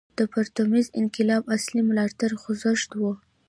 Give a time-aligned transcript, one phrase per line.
[0.17, 3.03] د پرتمین انقلاب اصلي ملاتړی خوځښت و.